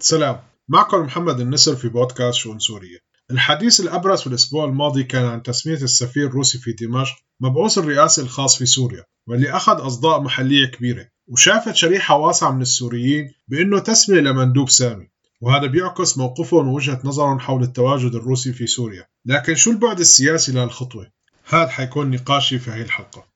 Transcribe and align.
سلام. 0.00 0.40
معكم 0.68 1.00
محمد 1.00 1.40
النسر 1.40 1.76
في 1.76 1.88
بودكاست 1.88 2.38
شؤون 2.38 2.58
سوريا 2.58 2.98
الحديث 3.30 3.80
الأبرز 3.80 4.20
في 4.20 4.26
الأسبوع 4.26 4.64
الماضي 4.64 5.04
كان 5.04 5.24
عن 5.24 5.42
تسمية 5.42 5.74
السفير 5.74 6.26
الروسي 6.26 6.58
في 6.58 6.72
دمشق 6.72 7.16
مبعوث 7.40 7.78
الرئاسي 7.78 8.20
الخاص 8.20 8.58
في 8.58 8.66
سوريا 8.66 9.04
واللي 9.28 9.50
أخذ 9.50 9.86
أصداء 9.86 10.20
محلية 10.20 10.66
كبيرة 10.66 11.08
وشافت 11.28 11.74
شريحة 11.74 12.16
واسعة 12.16 12.50
من 12.50 12.62
السوريين 12.62 13.32
بأنه 13.48 13.78
تسمية 13.78 14.20
لمندوب 14.20 14.70
سامي 14.70 15.08
وهذا 15.40 15.66
بيعكس 15.66 16.18
موقفهم 16.18 16.68
ووجهة 16.68 17.00
نظرهم 17.04 17.38
حول 17.38 17.62
التواجد 17.62 18.14
الروسي 18.14 18.52
في 18.52 18.66
سوريا. 18.66 19.06
لكن 19.26 19.54
شو 19.54 19.70
البعد 19.70 20.00
السياسي 20.00 20.52
لهالخطوة؟ 20.52 21.10
هذا 21.44 21.68
حيكون 21.68 22.10
نقاشي 22.10 22.58
في 22.58 22.70
هذه 22.70 22.82
الحلقة. 22.82 23.26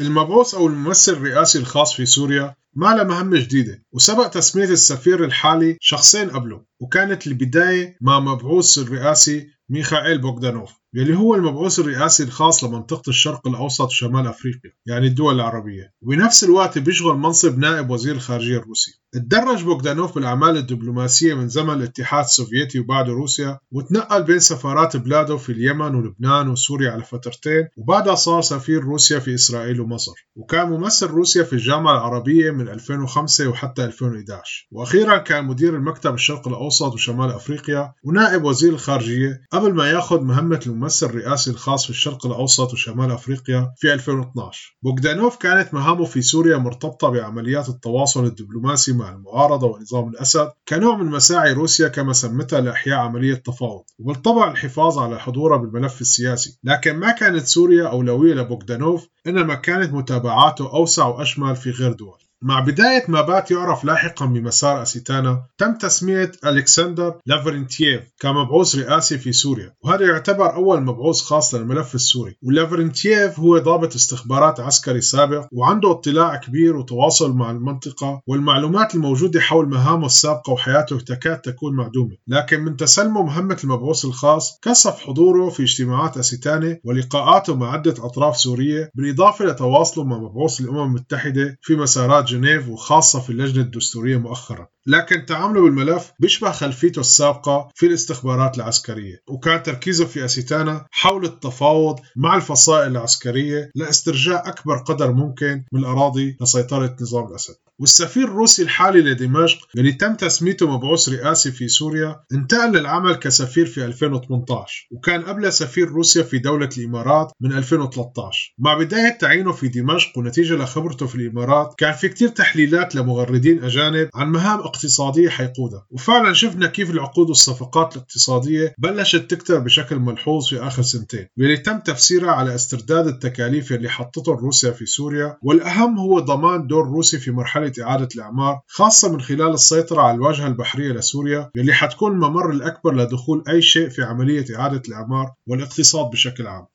المبعوث 0.00 0.54
أو 0.54 0.66
الممثل 0.66 1.12
الرئاسي 1.12 1.58
الخاص 1.58 1.94
في 1.94 2.06
سوريا 2.06 2.54
ما 2.74 2.94
له 2.94 3.04
مهمة 3.04 3.38
جديدة 3.40 3.82
وسبق 3.92 4.26
تسمية 4.26 4.64
السفير 4.64 5.24
الحالي 5.24 5.76
شخصين 5.80 6.30
قبله 6.30 6.64
وكانت 6.80 7.26
البداية 7.26 7.96
مع 8.00 8.20
مبعوث 8.20 8.78
الرئاسي 8.78 9.48
ميخائيل 9.70 10.18
بوغدانوف 10.18 10.70
يلي 10.94 11.16
هو 11.16 11.34
المبعوث 11.34 11.78
الرئاسي 11.78 12.22
الخاص 12.22 12.64
لمنطقة 12.64 13.08
الشرق 13.08 13.48
الأوسط 13.48 13.86
وشمال 13.86 14.26
أفريقيا 14.26 14.70
يعني 14.86 15.06
الدول 15.06 15.34
العربية. 15.34 15.92
وبنفس 16.02 16.44
الوقت 16.44 16.78
بيشغل 16.78 17.16
منصب 17.16 17.58
نائب 17.58 17.90
وزير 17.90 18.14
الخارجية 18.14 18.56
الروسي. 18.56 18.90
تدرج 19.12 19.64
بوغدانوف 19.64 20.14
بالأعمال 20.14 20.56
الدبلوماسية 20.56 21.34
من 21.34 21.48
زمن 21.48 21.74
الاتحاد 21.74 22.24
السوفيتي 22.24 22.78
وبعده 22.78 23.12
روسيا 23.12 23.58
وتنقل 23.72 24.22
بين 24.22 24.38
سفارات 24.38 24.96
بلاده 24.96 25.36
في 25.36 25.52
اليمن 25.52 25.94
ولبنان 25.94 26.48
وسوريا 26.48 26.90
على 26.90 27.04
فترتين 27.04 27.68
وبعدها 27.76 28.14
صار 28.14 28.40
سفير 28.42 28.82
روسيا 28.82 29.18
في 29.18 29.34
إسرائيل 29.34 29.80
ومصر. 29.80 30.12
وكان 30.36 30.68
ممثل 30.70 31.06
روسيا 31.06 31.42
في 31.42 31.52
الجامعة 31.52 31.92
العربية 31.92 32.50
من 32.50 32.68
2005 32.68 33.48
وحتى 33.48 33.84
2011 33.84 34.68
وأخيرا 34.72 35.18
كان 35.18 35.44
مدير 35.44 35.76
المكتب 35.76 36.14
الشرق 36.14 36.48
الأوسط 36.48 36.92
وشمال 36.94 37.30
أفريقيا 37.30 37.92
ونائب 38.04 38.44
وزير 38.44 38.72
الخارجية. 38.72 39.40
قبل 39.58 39.74
ما 39.74 39.90
ياخذ 39.90 40.20
مهمة 40.20 40.60
الممثل 40.66 41.06
الرئاسي 41.06 41.50
الخاص 41.50 41.84
في 41.84 41.90
الشرق 41.90 42.26
الأوسط 42.26 42.72
وشمال 42.72 43.10
أفريقيا 43.10 43.72
في 43.76 43.92
2012 43.92 44.76
بوغدانوف 44.82 45.36
كانت 45.36 45.74
مهامه 45.74 46.04
في 46.04 46.22
سوريا 46.22 46.56
مرتبطة 46.56 47.08
بعمليات 47.08 47.68
التواصل 47.68 48.24
الدبلوماسي 48.24 48.92
مع 48.92 49.08
المعارضة 49.08 49.66
ونظام 49.66 50.08
الأسد 50.08 50.50
كنوع 50.68 50.96
من 50.96 51.06
مساعي 51.06 51.52
روسيا 51.52 51.88
كما 51.88 52.12
سمتها 52.12 52.60
لإحياء 52.60 52.98
عملية 52.98 53.34
تفاوض 53.34 53.84
وبالطبع 53.98 54.50
الحفاظ 54.50 54.98
على 54.98 55.20
حضورها 55.20 55.56
بالملف 55.56 56.00
السياسي. 56.00 56.58
لكن 56.64 56.96
ما 56.96 57.10
كانت 57.10 57.46
سوريا 57.46 57.88
أولوية 57.88 58.34
لبوغدانوف 58.34 59.08
إنما 59.26 59.54
كانت 59.54 59.92
متابعاته 59.92 60.72
أوسع 60.72 61.06
وأشمل 61.06 61.56
في 61.56 61.70
غير 61.70 61.92
دول. 61.92 62.18
مع 62.42 62.60
بداية 62.60 63.04
ما 63.08 63.20
بات 63.20 63.50
يعرف 63.50 63.84
لاحقا 63.84 64.26
بمسار 64.26 64.82
أستانا 64.82 65.42
تم 65.58 65.74
تسمية 65.74 66.32
ألكسندر 66.46 67.14
لافرنتييف 67.26 68.02
كمبعوث 68.20 68.76
رئاسي 68.76 69.18
في 69.18 69.32
سوريا 69.32 69.74
وهذا 69.84 70.06
يعتبر 70.06 70.54
أول 70.54 70.82
مبعوث 70.82 71.20
خاص 71.20 71.54
للملف 71.54 71.94
السوري. 71.94 72.36
ولافرنتييف 72.42 73.40
هو 73.40 73.58
ضابط 73.58 73.94
استخبارات 73.94 74.60
عسكري 74.60 75.00
سابق 75.00 75.46
وعنده 75.52 75.90
اطلاع 75.90 76.36
كبير 76.36 76.76
وتواصل 76.76 77.32
مع 77.32 77.50
المنطقة 77.50 78.22
والمعلومات 78.26 78.94
الموجودة 78.94 79.40
حول 79.40 79.68
مهامه 79.68 80.06
السابقة 80.06 80.52
وحياته 80.52 80.98
تكاد 80.98 81.40
تكون 81.40 81.76
معدومة. 81.76 82.16
لكن 82.28 82.60
من 82.60 82.76
تسلمه 82.76 83.22
مهمة 83.22 83.58
المبعوث 83.64 84.04
الخاص 84.04 84.58
كثف 84.62 85.00
حضوره 85.00 85.48
في 85.48 85.62
اجتماعات 85.62 86.16
أسيتانة 86.16 86.78
ولقاءاته 86.84 87.54
مع 87.54 87.72
عدة 87.72 87.94
أطراف 87.98 88.36
سورية 88.36 88.90
بالإضافة 88.94 89.44
لتواصله 89.44 90.04
مع 90.04 90.18
مبعوث 90.18 90.60
الأمم 90.60 90.82
المتحدة 90.82 91.58
في 91.62 91.76
مسارات 91.76 92.27
جنيف 92.28 92.68
وخاصة 92.68 93.20
في 93.20 93.30
اللجنة 93.30 93.62
الدستورية 93.62 94.16
مؤخرا. 94.16 94.68
لكن 94.86 95.26
تعامله 95.26 95.62
بالملف 95.62 96.12
بيشبه 96.20 96.50
خلفيته 96.50 97.00
السابقة 97.00 97.68
في 97.74 97.86
الاستخبارات 97.86 98.56
العسكرية. 98.56 99.22
وكان 99.28 99.62
تركيزه 99.62 100.06
في 100.06 100.24
أسيتانا 100.24 100.86
حول 100.90 101.24
التفاوض 101.24 102.00
مع 102.16 102.36
الفصائل 102.36 102.90
العسكرية 102.90 103.70
لاسترجاع 103.74 104.48
أكبر 104.48 104.78
قدر 104.78 105.12
ممكن 105.12 105.64
من 105.72 105.80
الأراضي 105.80 106.36
لسيطرة 106.40 106.96
نظام 107.00 107.26
الأسد. 107.26 107.54
والسفير 107.80 108.24
الروسي 108.24 108.62
الحالي 108.62 109.00
لدمشق 109.00 109.58
اللي 109.76 109.92
تم 109.92 110.14
تسميته 110.14 110.76
مبعوث 110.76 111.08
رئاسي 111.08 111.52
في 111.52 111.68
سوريا 111.68 112.20
انتقل 112.32 112.72
للعمل 112.72 113.14
كسفير 113.14 113.66
في 113.66 113.84
2018 113.84 114.88
وكان 114.90 115.22
قبل 115.22 115.52
سفير 115.52 115.88
روسيا 115.88 116.22
في 116.22 116.38
دولة 116.38 116.68
الإمارات 116.78 117.32
من 117.40 117.52
2013 117.52 118.54
مع 118.58 118.74
بداية 118.74 119.18
تعيينه 119.18 119.52
في 119.52 119.68
دمشق 119.68 120.18
ونتيجة 120.18 120.54
لخبرته 120.54 121.06
في 121.06 121.14
الإمارات 121.14 121.74
كان 121.78 121.92
في 121.92 122.08
كتير 122.08 122.28
تحليلات 122.28 122.94
لمغردين 122.94 123.64
أجانب 123.64 124.08
عن 124.14 124.28
مهام 124.28 124.58
اقتصادية 124.58 125.28
حيقودها 125.28 125.86
وفعلا 125.90 126.32
شفنا 126.32 126.66
كيف 126.66 126.90
العقود 126.90 127.28
والصفقات 127.28 127.96
الاقتصادية 127.96 128.74
بلشت 128.78 129.30
تكتر 129.30 129.58
بشكل 129.58 129.98
ملحوظ 129.98 130.48
في 130.48 130.58
آخر 130.62 130.82
سنتين 130.82 131.26
واللي 131.38 131.56
تم 131.56 131.78
تفسيرها 131.78 132.30
على 132.30 132.54
استرداد 132.54 133.06
التكاليف 133.06 133.72
اللي 133.72 133.88
حطته 133.88 134.32
روسيا 134.32 134.70
في 134.70 134.86
سوريا 134.86 135.36
والأهم 135.42 135.98
هو 135.98 136.18
ضمان 136.20 136.66
دور 136.66 136.88
روسي 136.88 137.18
في 137.18 137.30
مرحلة 137.30 137.67
إعادة 137.82 138.08
الإعمار 138.14 138.60
خاصة 138.66 139.12
من 139.12 139.20
خلال 139.20 139.54
السيطرة 139.54 140.02
على 140.02 140.14
الواجهة 140.14 140.46
البحرية 140.46 140.92
لسوريا 140.92 141.50
واللي 141.56 141.72
حتكون 141.72 142.12
الممر 142.12 142.50
الأكبر 142.50 142.94
لدخول 142.94 143.44
أي 143.48 143.62
شيء 143.62 143.88
في 143.88 144.02
عملية 144.02 144.44
إعادة 144.56 144.82
الإعمار 144.88 145.32
والاقتصاد 145.46 146.10
بشكل 146.10 146.46
عام. 146.46 146.66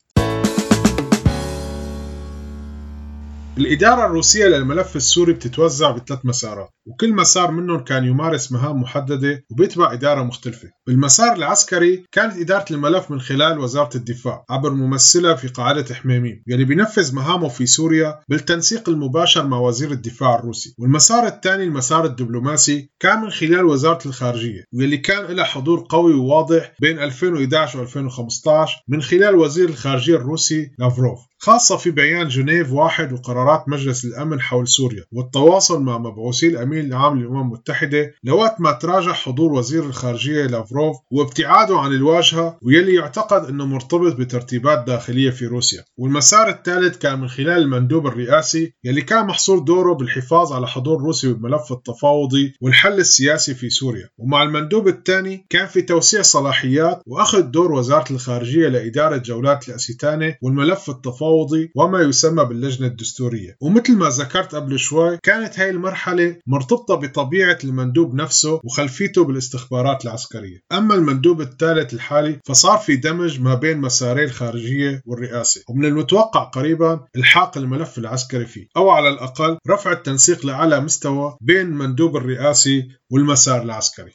الإدارة 3.58 4.06
الروسية 4.06 4.46
للملف 4.46 4.96
السوري 4.96 5.32
بتتوزع 5.32 5.90
بثلاث 5.90 6.18
مسارات. 6.24 6.73
وكل 6.86 7.14
مسار 7.14 7.50
منهم 7.50 7.78
كان 7.84 8.04
يمارس 8.04 8.52
مهام 8.52 8.80
محددة 8.80 9.44
وبيتبع 9.50 9.92
إدارة 9.92 10.22
مختلفة. 10.22 10.68
بالمسار 10.86 11.36
العسكري 11.36 12.04
كانت 12.12 12.36
إدارة 12.36 12.64
الملف 12.70 13.10
من 13.10 13.20
خلال 13.20 13.58
وزارة 13.58 13.96
الدفاع 13.96 14.44
عبر 14.50 14.70
ممثلة 14.70 15.34
في 15.34 15.48
قاعدة 15.48 15.94
حميميم 15.94 16.42
يلي 16.46 16.64
بينفذ 16.64 17.14
مهامه 17.14 17.48
في 17.48 17.66
سوريا 17.66 18.20
بالتنسيق 18.28 18.88
المباشر 18.88 19.46
مع 19.46 19.58
وزير 19.58 19.90
الدفاع 19.90 20.38
الروسي. 20.38 20.74
والمسار 20.78 21.26
الثاني 21.26 21.64
المسار 21.64 22.04
الدبلوماسي 22.04 22.90
كان 23.00 23.20
من 23.20 23.30
خلال 23.30 23.64
وزارة 23.64 24.08
الخارجية 24.08 24.64
واللي 24.72 24.96
كان 24.98 25.24
لها 25.24 25.44
حضور 25.44 25.86
قوي 25.88 26.14
وواضح 26.14 26.72
بين 26.80 26.98
2011 26.98 27.78
و 27.78 27.82
2015 27.82 28.82
من 28.88 29.02
خلال 29.02 29.34
وزير 29.34 29.68
الخارجية 29.68 30.16
الروسي 30.16 30.70
لافروف. 30.78 31.18
خاصة 31.38 31.76
في 31.76 31.90
بيان 31.90 32.28
جنيف 32.28 32.72
واحد 32.72 33.12
وقرارات 33.12 33.68
مجلس 33.68 34.04
الأمن 34.04 34.40
حول 34.40 34.68
سوريا 34.68 35.04
والتواصل 35.12 35.82
مع 35.82 35.98
مبعوثي 35.98 36.48
الأمين 36.48 36.73
العام 36.80 37.18
للأمم 37.20 37.40
المتحدة 37.40 38.14
لوقت 38.24 38.60
ما 38.60 38.72
تراجع 38.72 39.12
حضور 39.12 39.52
وزير 39.52 39.84
الخارجية 39.84 40.46
لافروف 40.46 40.96
وابتعاده 41.10 41.78
عن 41.78 41.92
الواجهة 41.92 42.58
ويلي 42.62 42.94
يعتقد 42.94 43.48
أنه 43.48 43.66
مرتبط 43.66 44.16
بترتيبات 44.16 44.84
داخلية 44.86 45.30
في 45.30 45.46
روسيا. 45.46 45.84
والمسار 45.98 46.48
الثالث 46.48 46.98
كان 46.98 47.20
من 47.20 47.28
خلال 47.28 47.62
المندوب 47.62 48.06
الرئاسي 48.06 48.72
يلي 48.84 49.00
كان 49.00 49.26
محصور 49.26 49.58
دوره 49.58 49.94
بالحفاظ 49.94 50.52
على 50.52 50.66
حضور 50.66 51.02
روسي 51.02 51.32
بالملف 51.32 51.72
التفاوضي 51.72 52.54
والحل 52.60 52.98
السياسي 52.98 53.54
في 53.54 53.70
سوريا. 53.70 54.08
ومع 54.18 54.42
المندوب 54.42 54.88
الثاني 54.88 55.46
كان 55.50 55.66
في 55.66 55.82
توسيع 55.82 56.22
صلاحيات 56.22 57.02
وأخذ 57.06 57.42
دور 57.42 57.72
وزارة 57.72 58.12
الخارجية 58.12 58.68
لإدارة 58.68 59.16
جولات 59.16 59.68
الأسيتانة 59.68 60.34
والملف 60.42 60.90
التفاوضي 60.90 61.24
التفاوضي 61.24 61.70
وما 61.76 62.00
يسمى 62.00 62.44
باللجنة 62.44 62.86
الدستورية. 62.86 63.56
ومثل 63.60 63.96
ما 63.96 64.08
ذكرت 64.08 64.54
قبل 64.54 64.78
شوي 64.78 65.18
كانت 65.22 65.58
هاي 65.58 65.70
المرحلة 65.70 66.36
مرتبطة 66.64 66.94
بطبيعة 66.94 67.58
المندوب 67.64 68.14
نفسه 68.14 68.60
وخلفيته 68.64 69.24
بالاستخبارات 69.24 70.04
العسكرية. 70.04 70.58
أما 70.72 70.94
المندوب 70.94 71.40
الثالث 71.40 71.94
الحالي 71.94 72.40
فصار 72.46 72.78
في 72.78 72.96
دمج 72.96 73.40
ما 73.40 73.54
بين 73.54 73.78
مساري 73.78 74.24
الخارجية 74.24 75.02
والرئاسة 75.06 75.62
ومن 75.68 75.84
المتوقع 75.84 76.44
قريبا 76.44 77.00
إلحاق 77.16 77.58
الملف 77.58 77.98
العسكري 77.98 78.46
فيه 78.46 78.66
أو 78.76 78.90
على 78.90 79.08
الأقل 79.08 79.58
رفع 79.68 79.92
التنسيق 79.92 80.46
لأعلى 80.46 80.80
مستوى 80.80 81.36
بين 81.40 81.66
المندوب 81.66 82.16
الرئاسي 82.16 82.88
والمسار 83.10 83.62
العسكري. 83.62 84.12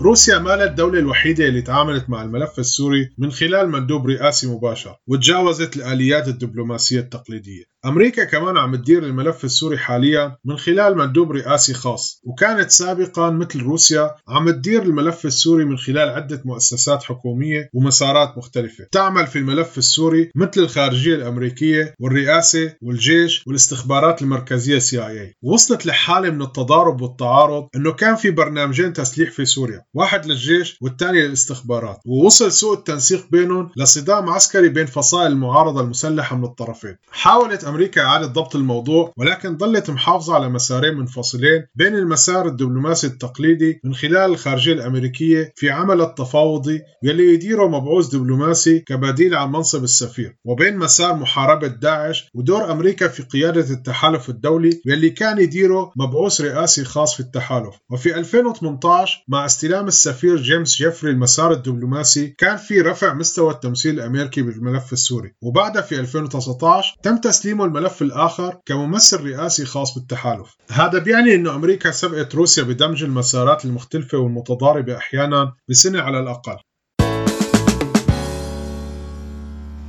روسيا 0.00 0.38
ما 0.38 0.64
الدولة 0.64 0.98
الوحيدة 0.98 1.44
اللي 1.44 1.62
تعاملت 1.62 2.10
مع 2.10 2.22
الملف 2.22 2.58
السوري 2.58 3.10
من 3.18 3.32
خلال 3.32 3.70
مندوب 3.70 4.06
رئاسي 4.06 4.46
مباشر 4.46 4.96
وتجاوزت 5.06 5.76
الآليات 5.76 6.28
الدبلوماسية 6.28 7.00
التقليدية. 7.00 7.64
أمريكا 7.86 8.24
كمان 8.24 8.56
عم 8.56 8.76
تدير 8.76 9.04
الملف 9.04 9.44
السوري 9.44 9.78
حاليا 9.78 10.36
من 10.44 10.56
خلال 10.56 10.96
مندوب 10.98 11.32
رئاسي 11.32 11.74
خاص 11.74 12.20
وكانت 12.24 12.70
سابقا 12.70 13.30
مثل 13.30 13.62
روسيا 13.62 14.10
عم 14.28 14.50
تدير 14.50 14.82
الملف 14.82 15.26
السوري 15.26 15.64
من 15.64 15.78
خلال 15.78 16.08
عدة 16.08 16.42
مؤسسات 16.44 17.02
حكومية 17.02 17.70
ومسارات 17.74 18.38
مختلفة. 18.38 18.86
تعمل 18.92 19.26
في 19.26 19.38
الملف 19.38 19.78
السوري 19.78 20.30
مثل 20.34 20.50
الخارجية 20.60 21.14
الأمريكية 21.14 21.94
والرئاسة 22.00 22.72
والجيش 22.82 23.42
والاستخبارات 23.46 24.22
المركزية 24.22 24.78
CIA 24.78 25.34
وصلت 25.42 25.86
لحالة 25.86 26.30
من 26.30 26.42
التضارب 26.42 27.00
والتعارض 27.00 27.68
أنه 27.76 27.92
كان 27.92 28.16
في 28.16 28.30
برنامجين 28.30 28.92
تسليح 28.92 29.30
في 29.30 29.44
سوريا 29.44 29.84
واحد 29.94 30.26
للجيش 30.26 30.76
والثاني 30.82 31.26
للاستخبارات. 31.26 31.98
ووصل 32.06 32.52
سوء 32.52 32.74
التنسيق 32.78 33.26
بينهم 33.30 33.70
لصدام 33.76 34.28
عسكري 34.28 34.68
بين 34.68 34.86
فصائل 34.86 35.32
المعارضة 35.32 35.80
المسلحة 35.80 36.36
من 36.36 36.44
الطرفين. 36.44 36.96
حاولت 37.10 37.69
أمريكا 37.70 38.02
إعادة 38.02 38.26
ضبط 38.26 38.56
الموضوع 38.56 39.12
ولكن 39.16 39.58
ظلت 39.58 39.90
محافظة 39.90 40.34
على 40.34 40.48
مسارين 40.48 40.94
منفصلين 40.94 41.66
بين 41.74 41.94
المسار 41.94 42.46
الدبلوماسي 42.48 43.06
التقليدي 43.06 43.80
من 43.84 43.94
خلال 43.94 44.30
الخارجية 44.30 44.72
الأمريكية 44.72 45.52
في 45.56 45.70
عمل 45.70 46.00
التفاوضي 46.00 46.80
يلي 47.02 47.34
يديره 47.34 47.68
مبعوث 47.68 48.06
دبلوماسي 48.06 48.78
كبديل 48.78 49.34
عن 49.34 49.52
منصب 49.52 49.84
السفير 49.84 50.36
وبين 50.44 50.76
مسار 50.76 51.14
محاربة 51.14 51.66
داعش 51.66 52.28
ودور 52.34 52.72
أمريكا 52.72 53.08
في 53.08 53.22
قيادة 53.22 53.70
التحالف 53.70 54.28
الدولي 54.28 54.80
يلي 54.86 55.10
كان 55.10 55.38
يديره 55.38 55.92
مبعوث 55.96 56.40
رئاسي 56.40 56.84
خاص 56.84 57.14
في 57.14 57.20
التحالف. 57.20 57.74
وفي 57.90 58.14
2018 58.18 59.24
مع 59.28 59.44
استلام 59.44 59.86
السفير 59.86 60.36
جيمس 60.36 60.76
جيفري 60.76 61.10
المسار 61.10 61.52
الدبلوماسي 61.52 62.34
كان 62.38 62.56
في 62.56 62.80
رفع 62.80 63.14
مستوى 63.14 63.52
التمثيل 63.52 63.94
الأمريكي 63.94 64.42
بالملف 64.42 64.92
السوري. 64.92 65.34
وبعدها 65.42 65.82
في 65.82 66.00
2019 66.00 66.96
تم 67.02 67.16
تسليمه 67.60 67.78
الملف 67.78 68.02
الآخر 68.02 68.60
كممثل 68.66 69.24
رئاسي 69.24 69.64
خاص 69.64 69.94
بالتحالف. 69.94 70.56
هذا 70.70 70.98
بيعني 70.98 71.34
أن 71.34 71.46
أمريكا 71.46 71.90
سبقت 71.90 72.34
روسيا 72.34 72.62
بدمج 72.62 73.02
المسارات 73.02 73.64
المختلفة 73.64 74.18
والمتضاربة 74.18 74.96
أحيانا 74.96 75.52
بسنة 75.68 76.00
على 76.00 76.20
الأقل. 76.20 76.56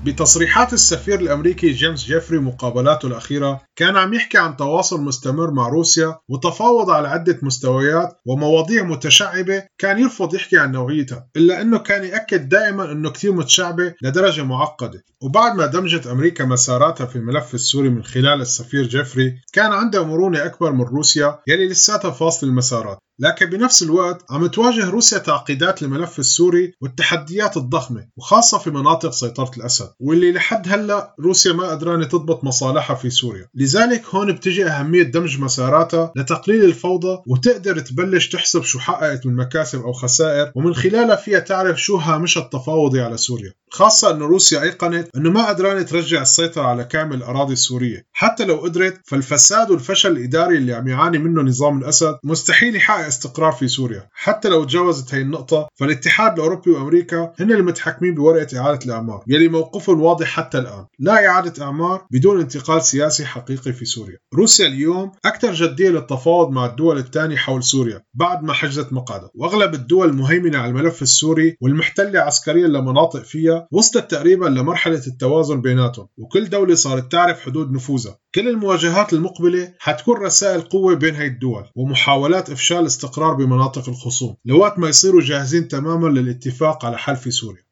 بتصريحات 0.06 0.74
السفير 0.74 1.19
الأمريكي 1.19 1.71
جيمس 1.71 2.06
جيفري 2.06 2.39
مقابلاته 2.39 3.07
الأخيرة 3.07 3.62
كان 3.75 3.98
عم 3.98 4.13
يحكي 4.13 4.38
عن 4.38 4.57
تواصل 4.57 5.01
مستمر 5.01 5.51
مع 5.51 5.68
روسيا 5.68 6.18
وتفاوض 6.30 6.89
على 6.89 7.07
عدة 7.07 7.39
مستويات 7.42 8.18
ومواضيع 8.25 8.83
متشعبة 8.83 9.63
كان 9.77 10.00
يرفض 10.00 10.36
يحكي 10.36 10.57
عن 10.57 10.71
نوعيتها 10.71 11.27
إلا 11.36 11.62
إنه 11.62 11.77
كان 11.77 12.03
يأكد 12.03 12.50
دائما 12.50 12.92
إنه 12.92 13.09
كثير 13.09 13.31
متشعبة 13.31 13.94
لدرجة 14.01 14.44
معقدة. 14.44 15.03
وبعد 15.24 15.56
ما 15.56 15.65
دمجت 15.65 16.07
أمريكا 16.07 16.45
مساراتها 16.45 17.06
في 17.06 17.15
الملف 17.15 17.53
السوري 17.53 17.89
من 17.89 18.03
خلال 18.03 18.42
السفير 18.42 18.83
جيفري 18.83 19.42
كان 19.53 19.71
عندها 19.71 20.03
مرونة 20.03 20.45
أكبر 20.45 20.71
من 20.71 20.83
روسيا 20.83 21.39
يلي 21.48 21.68
لساتها 21.68 22.12
فاصل 22.12 22.48
المسارات. 22.48 22.98
لكن 23.21 23.45
بنفس 23.45 23.83
الوقت 23.83 24.25
عم 24.29 24.47
تواجه 24.47 24.89
روسيا 24.89 25.18
تعقيدات 25.18 25.83
الملف 25.83 26.19
السوري 26.19 26.73
والتحديات 26.81 27.57
الضخمة 27.57 28.07
وخاصة 28.18 28.57
في 28.57 28.69
مناطق 28.69 29.12
سيطرة 29.12 29.51
الأسد 29.57 29.89
واللي 30.00 30.31
لحد 30.31 30.68
هلأ 30.69 31.15
روسيا 31.19 31.53
ما 31.53 31.69
قدرانة 31.69 32.06
تضبط 32.06 32.44
مصالحها 32.44 32.95
في 32.95 33.09
سوريا. 33.09 33.47
لذلك 33.56 34.06
هون 34.06 34.31
بتجي 34.31 34.65
أهمية 34.65 35.03
دمج 35.03 35.39
مساراتها 35.39 36.12
لتقليل 36.15 36.65
الفوضى 36.65 37.21
وتقدر 37.27 37.79
تبلش 37.79 38.29
تحسب 38.29 38.63
شو 38.63 38.79
حققت 38.79 39.25
من 39.25 39.35
مكاسب 39.35 39.81
أو 39.81 39.94
خسائر 39.94 40.51
ومن 40.56 40.74
خلالها 40.74 41.15
فيها 41.15 41.39
تعرف 41.39 41.81
شو 41.81 41.95
هامشها 41.95 42.44
التفاوضي 42.44 43.01
على 43.01 43.17
سوريا. 43.17 43.53
خاصة 43.71 44.12
أنه 44.12 44.25
روسيا 44.25 44.62
أيقنت 44.62 45.07
أنه 45.15 45.29
ما 45.29 45.50
قدرانة 45.50 45.81
ترجع 45.81 46.21
السيطرة 46.21 46.63
على 46.63 46.83
كامل 46.83 47.15
الأراضي 47.15 47.53
السورية. 47.53 48.06
حتى 48.13 48.45
لو 48.45 48.56
قدرت 48.56 49.01
فالفساد 49.06 49.71
والفشل 49.71 50.12
الإداري 50.12 50.57
اللي 50.57 50.74
عم 50.74 50.88
يعاني 50.88 51.17
منه 51.17 51.41
نظام 51.41 51.77
الأسد 51.77 52.17
مستحيل 52.24 52.75
يحقق 52.75 53.10
استقرار 53.11 53.51
في 53.51 53.67
سوريا. 53.67 54.09
حتى 54.13 54.49
لو 54.49 54.63
تجاوزت 54.63 55.15
هي 55.15 55.21
النقطة 55.21 55.67
فالاتحاد 55.75 56.33
الأوروبي 56.33 56.71
وأمريكا 56.71 57.33
هن 57.39 57.51
المتحكمين 57.51 58.15
بورقة 58.15 58.59
إعادة 58.59 58.79
الأعمار 58.85 59.23
يلي 59.27 59.47
موقفهم 59.47 60.01
واضح 60.01 60.27
حتى 60.27 60.57
الآن. 60.57 60.85
لا 60.99 61.27
إعادة 61.27 61.65
أعمار 61.65 62.05
بدون 62.11 62.39
انتقال 62.41 62.81
سياسي 62.83 63.25
حقيقي 63.25 63.73
في 63.73 63.85
سوريا. 63.85 64.17
روسيا 64.33 64.67
اليوم 64.67 65.11
أكثر 65.25 65.53
جدية 65.53 65.89
للتفاوض 65.89 66.49
مع 66.49 66.65
الدول 66.65 66.97
الثانية 66.97 67.35
حول 67.35 67.63
سوريا 67.63 68.01
بعد 68.13 68.43
ما 68.43 68.53
حجزت 68.53 68.93
مقعدها. 68.93 69.29
وأغلب 69.35 69.73
الدول 69.73 70.09
المهيمنة 70.09 70.57
على 70.57 70.69
الملف 70.69 71.01
السوري 71.01 71.57
والمحتلة 71.61 72.19
عسكريا 72.19 72.67
لمناطق 72.67 73.23
فيها 73.23 73.67
وصلت 73.71 74.11
تقريبا 74.11 74.45
لمرحلة 74.45 75.01
التوازن 75.07 75.61
بيناتهم. 75.61 76.07
وكل 76.17 76.49
دولة 76.49 76.75
صارت 76.75 77.11
تعرف 77.11 77.39
حدود 77.39 77.71
نفوذها. 77.71 78.17
كل 78.35 78.47
المواجهات 78.47 79.13
المقبلة 79.13 79.73
حتكون 79.79 80.17
رسائل 80.17 80.61
قوة 80.61 80.95
بين 80.95 81.15
هاي 81.15 81.27
الدول 81.27 81.65
ومحاولات 81.75 82.49
إفشال 82.49 82.85
استقرار 83.01 83.33
بمناطق 83.33 83.89
الخصوم. 83.89 84.36
لوقت 84.45 84.80
ما 84.80 84.89
يصيروا 84.89 85.21
جاهزين 85.21 85.68
تماما 85.68 86.07
للاتفاق 86.07 86.86
على 86.86 86.98
حل 86.98 87.15
في 87.15 87.31
سوريا. 87.31 87.63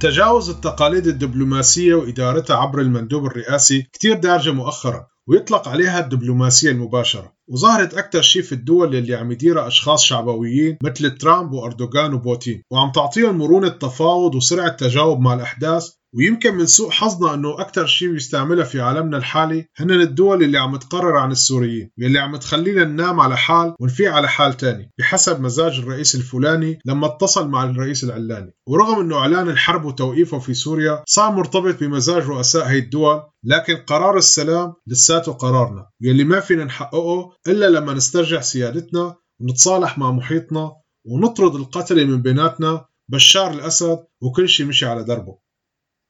تجاوز 0.00 0.50
التقاليد 0.50 1.06
الدبلوماسية 1.06 1.94
وإدارتها 1.94 2.56
عبر 2.56 2.80
المندوب 2.80 3.26
الرئاسي 3.26 3.82
كتير 3.92 4.14
دارجة 4.14 4.52
مؤخرا 4.52 5.06
ويطلق 5.28 5.68
عليها 5.68 6.00
الدبلوماسية 6.00 6.70
المباشرة. 6.70 7.32
وظهرت 7.48 7.94
أكثر 7.94 8.22
شيء 8.22 8.42
في 8.42 8.52
الدول 8.52 8.96
اللي 8.96 9.14
عم 9.14 9.32
يديرها 9.32 9.66
أشخاص 9.66 10.02
شعبويين 10.02 10.78
مثل 10.82 11.18
ترامب 11.18 11.52
وأردوغان 11.52 12.14
وبوتين. 12.14 12.62
وعم 12.70 12.92
تعطيهم 12.92 13.38
مرونة 13.38 13.68
تفاوض 13.68 14.34
وسرعة 14.34 14.76
تجاوب 14.76 15.20
مع 15.20 15.34
الأحداث 15.34 15.90
ويمكن 16.14 16.54
من 16.54 16.66
سوء 16.66 16.90
حظنا 16.90 17.34
أنه 17.34 17.60
أكثر 17.60 17.86
شيء 17.86 18.12
بيستعملها 18.12 18.64
في 18.64 18.80
عالمنا 18.80 19.16
الحالي 19.16 19.66
هن 19.76 19.90
الدول 19.90 20.42
اللي 20.42 20.58
عم 20.58 20.76
تقرر 20.76 21.16
عن 21.16 21.30
السوريين 21.30 21.90
واللي 21.98 22.18
عم 22.18 22.36
تخلينا 22.36 22.84
ننام 22.84 23.20
على 23.20 23.36
حال 23.36 23.74
ونفيق 23.80 24.12
على 24.12 24.28
حال 24.28 24.56
تاني 24.56 24.90
بحسب 24.98 25.40
مزاج 25.40 25.78
الرئيس 25.78 26.14
الفلاني 26.14 26.78
لما 26.84 27.06
اتصل 27.06 27.48
مع 27.48 27.64
الرئيس 27.64 28.04
العلاني. 28.04 28.54
ورغم 28.66 29.00
أنه 29.00 29.16
إعلان 29.16 29.48
الحرب 29.48 29.84
وتوقيفه 29.84 30.38
في 30.38 30.54
سوريا 30.54 31.02
صار 31.06 31.32
مرتبط 31.32 31.80
بمزاج 31.80 32.22
رؤساء 32.22 32.66
هي 32.66 32.78
الدول 32.78 33.22
لكن 33.44 33.76
قرار 33.76 34.16
السلام 34.16 34.74
لساته 34.86 35.32
قرارنا 35.32 35.86
يلي 36.00 36.24
ما 36.24 36.40
فينا 36.40 36.64
نحققه 36.64 37.32
إلا 37.48 37.66
لما 37.66 37.94
نسترجع 37.94 38.40
سيادتنا 38.40 39.16
ونتصالح 39.40 39.98
مع 39.98 40.10
محيطنا 40.10 40.72
ونطرد 41.06 41.54
القتلة 41.54 42.04
من 42.04 42.22
بيناتنا 42.22 42.84
بشار 43.08 43.50
الأسد 43.52 43.98
وكل 44.22 44.48
شيء 44.48 44.66
مشي 44.66 44.86
على 44.86 45.04
دربه. 45.04 45.49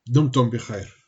دمتم 0.08 0.50
بخير. 0.50 1.00